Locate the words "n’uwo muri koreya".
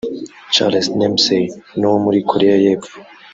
1.79-2.55